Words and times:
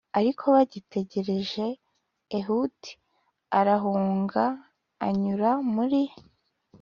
ariko 0.19 0.43
bagitegereje 0.55 1.65
ehudi 2.37 2.91
arahunga 3.59 4.43
anyura 5.07 5.51
muri 5.73 6.01